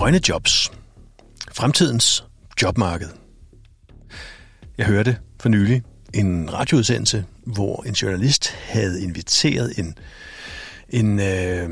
Grønne 0.00 0.20
jobs. 0.28 0.72
Fremtidens 1.52 2.24
jobmarked. 2.62 3.08
Jeg 4.78 4.86
hørte 4.86 5.16
for 5.40 5.48
nylig 5.48 5.82
en 6.14 6.52
radioudsendelse, 6.52 7.24
hvor 7.46 7.82
en 7.86 7.92
journalist 7.92 8.50
havde 8.50 9.02
inviteret 9.02 9.78
en, 9.78 9.94
en, 10.88 11.20
øh, 11.20 11.70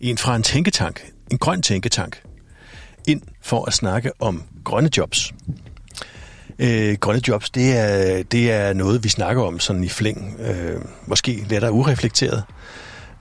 en 0.00 0.18
fra 0.18 0.36
en 0.36 0.42
tænketank, 0.42 1.12
en 1.30 1.38
grøn 1.38 1.62
tænketank, 1.62 2.22
ind 3.06 3.22
for 3.42 3.64
at 3.64 3.72
snakke 3.72 4.12
om 4.20 4.42
grønne 4.64 4.90
jobs. 4.96 5.34
Øh, 6.58 6.96
grønne 7.00 7.22
jobs, 7.28 7.50
det 7.50 7.76
er, 7.76 8.22
det 8.22 8.52
er 8.52 8.72
noget, 8.72 9.04
vi 9.04 9.08
snakker 9.08 9.42
om 9.42 9.60
sådan 9.60 9.84
i 9.84 9.88
flæng. 9.88 10.36
Øh, 10.40 10.80
måske 11.06 11.46
lettere 11.48 11.72
ureflekteret. 11.72 12.44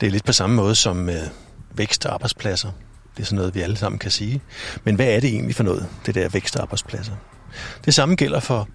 Det 0.00 0.06
er 0.06 0.10
lidt 0.10 0.24
på 0.24 0.32
samme 0.32 0.56
måde 0.56 0.74
som 0.74 1.08
øh, 1.08 1.22
vækst 1.74 2.06
og 2.06 2.14
arbejdspladser. 2.14 2.70
Det 3.16 3.22
er 3.22 3.26
sådan 3.26 3.36
noget, 3.36 3.54
vi 3.54 3.60
alle 3.60 3.76
sammen 3.76 3.98
kan 3.98 4.10
sige. 4.10 4.40
Men 4.84 4.94
hvad 4.94 5.06
er 5.06 5.20
det 5.20 5.30
egentlig 5.30 5.54
for 5.54 5.64
noget, 5.64 5.88
det 6.06 6.14
der 6.14 6.28
vækstarbejdspladser? 6.28 7.12
arbejdspladser? 7.12 7.82
Det 7.84 7.94
samme 7.94 8.14
gælder 8.14 8.40
for 8.40 8.68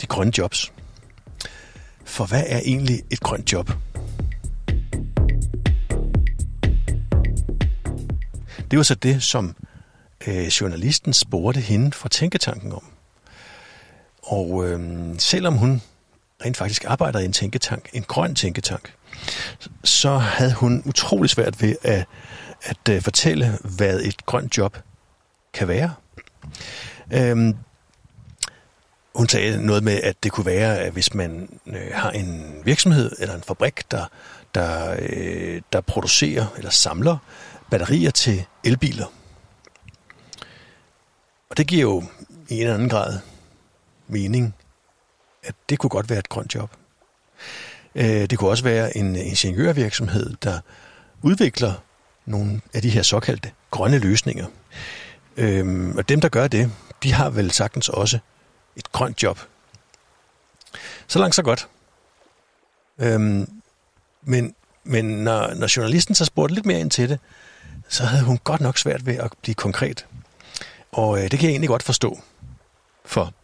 de 0.00 0.06
grønne 0.06 0.32
jobs. 0.38 0.72
For 2.04 2.24
hvad 2.24 2.44
er 2.46 2.60
egentlig 2.64 3.02
et 3.10 3.20
grønt 3.20 3.52
job? 3.52 3.70
Det 8.70 8.76
var 8.76 8.82
så 8.82 8.94
det, 8.94 9.22
som 9.22 9.56
øh, 10.26 10.46
journalisten 10.46 11.12
spurgte 11.12 11.60
hende 11.60 11.92
fra 11.92 12.08
Tænketanken 12.08 12.72
om. 12.72 12.84
Og 14.22 14.68
øh, 14.68 14.80
selvom 15.18 15.54
hun 15.54 15.82
rent 16.44 16.56
faktisk 16.56 16.84
arbejder 16.84 17.18
i 17.18 17.24
en 17.24 17.32
tænketank, 17.32 17.88
en 17.92 18.02
grøn 18.02 18.34
tænketank, 18.34 18.94
så 19.84 20.16
havde 20.16 20.52
hun 20.52 20.82
utrolig 20.84 21.30
svært 21.30 21.62
ved 21.62 21.76
at, 21.82 22.06
at 22.62 22.88
øh, 22.90 23.02
fortælle, 23.02 23.58
hvad 23.76 24.00
et 24.00 24.26
grønt 24.26 24.58
job 24.58 24.78
kan 25.52 25.68
være. 25.68 25.94
Øhm, 27.12 27.56
hun 29.14 29.28
sagde 29.28 29.66
noget 29.66 29.82
med, 29.82 30.00
at 30.02 30.16
det 30.22 30.32
kunne 30.32 30.46
være, 30.46 30.78
at 30.78 30.92
hvis 30.92 31.14
man 31.14 31.60
øh, 31.66 31.90
har 31.92 32.10
en 32.10 32.60
virksomhed 32.64 33.12
eller 33.18 33.34
en 33.34 33.42
fabrik, 33.42 33.90
der, 33.90 34.04
der, 34.54 34.96
øh, 34.98 35.62
der 35.72 35.80
producerer 35.80 36.46
eller 36.56 36.70
samler 36.70 37.16
batterier 37.70 38.10
til 38.10 38.44
elbiler. 38.64 39.06
Og 41.50 41.56
det 41.56 41.66
giver 41.66 41.82
jo 41.82 42.02
i 42.48 42.54
en 42.54 42.60
eller 42.60 42.74
anden 42.74 42.88
grad 42.88 43.18
mening, 44.08 44.54
at 45.44 45.54
det 45.68 45.78
kunne 45.78 45.90
godt 45.90 46.10
være 46.10 46.18
et 46.18 46.28
grønt 46.28 46.54
job. 46.54 46.70
Øh, 47.94 48.30
det 48.30 48.38
kunne 48.38 48.50
også 48.50 48.64
være 48.64 48.96
en 48.96 49.16
ingeniørvirksomhed, 49.16 50.34
der 50.42 50.60
udvikler 51.22 51.72
nogle 52.26 52.60
af 52.74 52.82
de 52.82 52.90
her 52.90 53.02
såkaldte 53.02 53.50
grønne 53.70 53.98
løsninger. 53.98 54.46
Øhm, 55.36 55.96
og 55.96 56.08
dem, 56.08 56.20
der 56.20 56.28
gør 56.28 56.48
det, 56.48 56.72
de 57.02 57.12
har 57.12 57.30
vel 57.30 57.50
sagtens 57.50 57.88
også 57.88 58.18
et 58.76 58.92
grønt 58.92 59.22
job. 59.22 59.38
Så 61.06 61.18
langt, 61.18 61.34
så 61.34 61.42
godt. 61.42 61.68
Øhm, 62.98 63.62
men 64.22 64.54
men 64.84 65.04
når, 65.04 65.54
når 65.54 65.76
journalisten 65.76 66.14
så 66.14 66.24
spurgte 66.24 66.54
lidt 66.54 66.66
mere 66.66 66.80
ind 66.80 66.90
til 66.90 67.08
det, 67.08 67.20
så 67.88 68.04
havde 68.04 68.24
hun 68.24 68.38
godt 68.44 68.60
nok 68.60 68.78
svært 68.78 69.06
ved 69.06 69.16
at 69.16 69.32
blive 69.42 69.54
konkret. 69.54 70.06
Og 70.92 71.18
øh, 71.18 71.30
det 71.30 71.38
kan 71.38 71.42
jeg 71.42 71.50
egentlig 71.50 71.68
godt 71.68 71.82
forstå. 71.82 72.20
For 73.04 73.34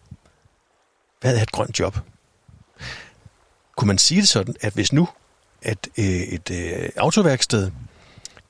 hvad 1.21 1.37
er 1.37 1.43
et 1.43 1.53
grønt 1.53 1.79
job? 1.79 1.99
Kunne 3.77 3.87
man 3.87 3.99
sige 3.99 4.21
det 4.21 4.29
sådan, 4.29 4.55
at 4.61 4.73
hvis 4.73 4.93
nu 4.93 5.09
at 5.63 5.89
øh, 5.99 6.05
et 6.05 6.51
øh, 6.51 6.89
autoværksted, 6.97 7.71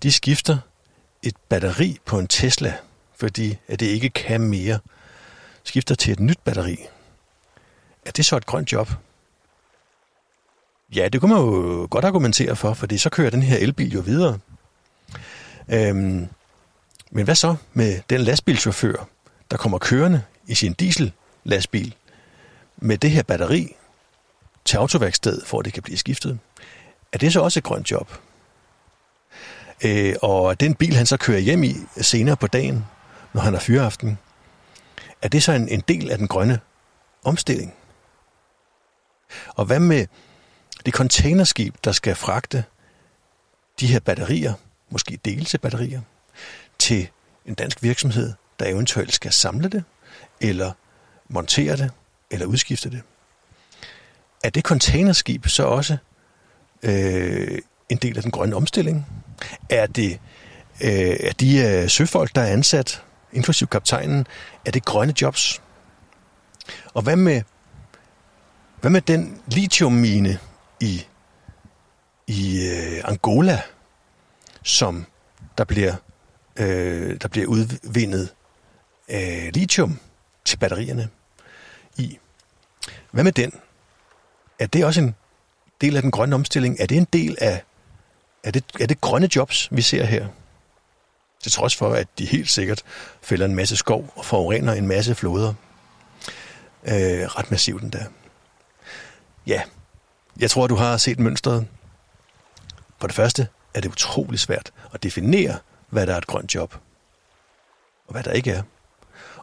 de 0.02 0.12
skifter 0.12 0.58
et 1.22 1.36
batteri 1.48 1.98
på 2.04 2.18
en 2.18 2.28
Tesla, 2.28 2.76
fordi 3.16 3.58
at 3.68 3.80
det 3.80 3.86
ikke 3.86 4.10
kan 4.10 4.40
mere, 4.40 4.78
skifter 5.64 5.94
til 5.94 6.12
et 6.12 6.20
nyt 6.20 6.38
batteri, 6.44 6.86
er 8.06 8.10
det 8.10 8.24
så 8.24 8.36
et 8.36 8.46
grønt 8.46 8.72
job? 8.72 8.88
Ja, 10.94 11.08
det 11.08 11.20
kunne 11.20 11.34
man 11.34 11.42
jo 11.44 11.88
godt 11.90 12.04
argumentere 12.04 12.56
for, 12.56 12.74
fordi 12.74 12.98
så 12.98 13.10
kører 13.10 13.30
den 13.30 13.42
her 13.42 13.56
elbil 13.56 13.92
jo 13.92 14.00
videre. 14.00 14.38
Øhm, 15.68 16.28
men 17.10 17.24
hvad 17.24 17.34
så 17.34 17.56
med 17.72 18.00
den 18.10 18.20
lastbilchauffør, 18.20 19.08
der 19.50 19.56
kommer 19.56 19.78
kørende 19.78 20.22
i 20.46 20.54
sin 20.54 20.72
diesel-lastbil 20.72 21.94
med 22.76 22.98
det 22.98 23.10
her 23.10 23.22
batteri 23.22 23.76
til 24.64 24.76
autoværkstedet, 24.76 25.46
for 25.46 25.58
at 25.58 25.64
det 25.64 25.72
kan 25.72 25.82
blive 25.82 25.98
skiftet? 25.98 26.38
Er 27.12 27.18
det 27.18 27.32
så 27.32 27.40
også 27.40 27.60
et 27.60 27.64
grønt 27.64 27.90
job? 27.90 28.12
Øh, 29.84 30.14
og 30.22 30.60
den 30.60 30.74
bil, 30.74 30.96
han 30.96 31.06
så 31.06 31.16
kører 31.16 31.38
hjem 31.38 31.62
i 31.64 31.74
senere 32.00 32.36
på 32.36 32.46
dagen, 32.46 32.86
når 33.32 33.40
han 33.40 33.52
har 33.52 33.60
fyreaften, 33.60 34.18
er 35.22 35.28
det 35.28 35.42
så 35.42 35.52
en, 35.52 35.68
en 35.68 35.82
del 35.88 36.10
af 36.10 36.18
den 36.18 36.28
grønne 36.28 36.60
omstilling? 37.24 37.74
Og 39.48 39.64
hvad 39.64 39.80
med 39.80 40.06
det 40.86 40.94
containerskib, 40.94 41.74
der 41.84 41.92
skal 41.92 42.14
fragte 42.14 42.64
de 43.80 43.86
her 43.86 44.00
batterier, 44.00 44.54
måske 44.90 45.18
dele 45.24 45.44
til 45.44 45.58
batterier, 45.58 46.00
til 46.78 47.08
en 47.46 47.54
dansk 47.54 47.82
virksomhed, 47.82 48.32
der 48.58 48.66
eventuelt 48.66 49.14
skal 49.14 49.32
samle 49.32 49.68
det, 49.68 49.84
eller 50.40 50.72
montere 51.28 51.76
det, 51.76 51.90
eller 52.30 52.46
udskifte 52.46 52.90
det. 52.90 53.02
Er 54.44 54.50
det 54.50 54.64
containerskib 54.64 55.46
så 55.46 55.62
også 55.62 55.96
øh, 56.82 57.58
en 57.88 57.96
del 57.96 58.16
af 58.16 58.22
den 58.22 58.30
grønne 58.30 58.56
omstilling? 58.56 59.06
Er 59.70 59.86
det 59.86 60.20
øh, 60.84 61.16
er 61.20 61.32
de 61.32 61.58
øh, 61.58 61.88
søfolk, 61.88 62.34
der 62.34 62.40
er 62.40 62.52
ansat, 62.52 63.02
inklusiv 63.32 63.68
kaptajnen, 63.68 64.26
er 64.64 64.70
det 64.70 64.84
grønne 64.84 65.14
jobs? 65.22 65.62
Og 66.94 67.02
hvad 67.02 67.16
med, 67.16 67.42
hvad 68.80 68.90
med 68.90 69.00
den 69.00 69.42
lithiummine 69.46 70.38
i, 70.80 71.06
i 72.26 72.68
øh, 72.68 73.00
Angola, 73.04 73.62
som 74.62 75.06
der 75.58 75.64
bliver, 75.64 75.94
øh, 76.56 77.20
der 77.22 77.28
bliver 77.28 77.46
udvindet 77.46 78.34
øh, 79.08 79.48
lithium 79.54 79.98
til 80.44 80.56
batterierne 80.56 81.08
i? 81.96 82.18
Hvad 83.10 83.24
med 83.24 83.32
den? 83.32 83.52
Er 84.58 84.66
det 84.66 84.84
også 84.84 85.00
en 85.00 85.14
del 85.80 85.96
af 85.96 86.02
den 86.02 86.10
grønne 86.10 86.34
omstilling? 86.34 86.76
Er 86.80 86.86
det 86.86 86.96
en 86.96 87.06
del 87.12 87.36
af 87.40 87.62
er 88.48 88.52
det, 88.52 88.64
er 88.80 88.86
det 88.86 89.00
grønne 89.00 89.28
jobs, 89.36 89.68
vi 89.70 89.82
ser 89.82 90.04
her? 90.04 90.28
Til 91.42 91.52
trods 91.52 91.76
for, 91.76 91.94
at 91.94 92.08
de 92.18 92.26
helt 92.26 92.50
sikkert 92.50 92.82
fælder 93.22 93.46
en 93.46 93.54
masse 93.54 93.76
skov 93.76 94.12
og 94.16 94.24
forurener 94.24 94.72
en 94.72 94.86
masse 94.86 95.14
floder. 95.14 95.54
Øh, 96.84 97.22
ret 97.22 97.50
massivt 97.50 97.82
endda. 97.82 98.06
Ja, 99.46 99.62
jeg 100.40 100.50
tror, 100.50 100.66
du 100.66 100.74
har 100.74 100.96
set 100.96 101.18
mønstret. 101.18 101.66
For 102.98 103.06
det 103.06 103.16
første 103.16 103.48
er 103.74 103.80
det 103.80 103.88
utrolig 103.88 104.40
svært 104.40 104.72
at 104.94 105.02
definere, 105.02 105.58
hvad 105.88 106.06
der 106.06 106.14
er 106.14 106.18
et 106.18 106.26
grønt 106.26 106.54
job, 106.54 106.74
og 108.06 108.12
hvad 108.12 108.22
der 108.22 108.32
ikke 108.32 108.50
er. 108.50 108.62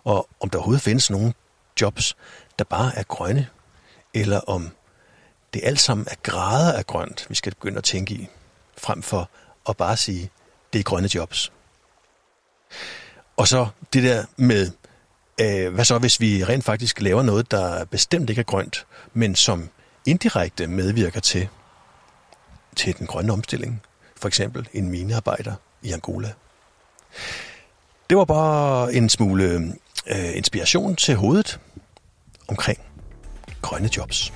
Og 0.03 0.29
om 0.39 0.49
der 0.49 0.57
overhovedet 0.57 0.83
findes 0.83 1.09
nogen 1.09 1.33
jobs, 1.81 2.17
der 2.59 2.65
bare 2.65 2.95
er 2.95 3.03
grønne, 3.03 3.47
eller 4.13 4.39
om 4.39 4.71
det 5.53 5.61
alt 5.63 5.79
sammen 5.79 6.07
er 6.11 6.15
grader 6.23 6.73
af 6.73 6.87
grønt, 6.87 7.25
vi 7.29 7.35
skal 7.35 7.51
begynde 7.55 7.77
at 7.77 7.83
tænke 7.83 8.13
i, 8.13 8.27
frem 8.77 9.01
for 9.01 9.29
at 9.69 9.77
bare 9.77 9.97
sige, 9.97 10.29
det 10.73 10.79
er 10.79 10.83
grønne 10.83 11.09
jobs. 11.15 11.51
Og 13.37 13.47
så 13.47 13.67
det 13.93 14.03
der 14.03 14.25
med, 14.37 14.71
øh, 15.41 15.73
hvad 15.73 15.85
så 15.85 15.97
hvis 15.97 16.19
vi 16.19 16.43
rent 16.43 16.63
faktisk 16.63 17.01
laver 17.01 17.23
noget, 17.23 17.51
der 17.51 17.85
bestemt 17.85 18.29
ikke 18.29 18.39
er 18.39 18.43
grønt, 18.43 18.85
men 19.13 19.35
som 19.35 19.69
indirekte 20.05 20.67
medvirker 20.67 21.19
til, 21.19 21.47
til 22.75 22.97
den 22.97 23.07
grønne 23.07 23.33
omstilling. 23.33 23.81
For 24.17 24.27
eksempel 24.27 24.67
en 24.73 24.89
minearbejder 24.89 25.53
i 25.81 25.91
Angola. 25.91 26.33
Det 28.09 28.17
var 28.17 28.25
bare 28.25 28.93
en 28.93 29.09
smule 29.09 29.73
øh, 30.07 30.37
inspiration 30.37 30.95
til 30.95 31.15
hovedet 31.15 31.59
omkring 32.47 32.79
grønne 33.61 33.89
jobs. 33.97 34.33